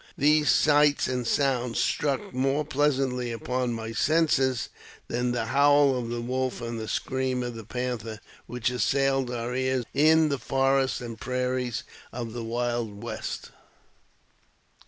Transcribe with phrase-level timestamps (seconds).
[0.17, 4.69] These sights and sounds struck more pleasantly upon my senses
[5.07, 9.51] than the howl of the wolf and the scream of the panther, which assailed our
[9.53, 13.51] €ars in the forests and prairies of the wild West.